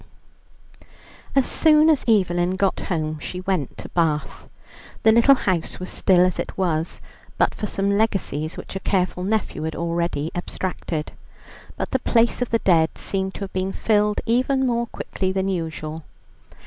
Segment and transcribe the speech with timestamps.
[1.35, 4.49] As soon as Evelyn got home, she went to Bath.
[5.03, 7.01] The little house was still as it was,
[7.37, 11.11] but for some legacies which a careful nephew had already abstracted.
[11.77, 15.47] But the place of the dead seemed to have been filled even more quickly than
[15.47, 16.03] usual.